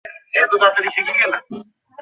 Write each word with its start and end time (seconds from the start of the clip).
এটা 0.33 0.45
একটু 0.45 0.57
গাড়িতে 0.61 0.79
রেখে 0.81 1.01
দাও। 1.31 1.41